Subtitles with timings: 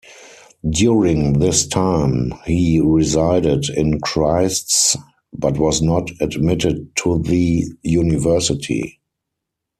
[0.67, 4.95] During this time, he resided in Christ's
[5.31, 8.99] but was not admitted to the University.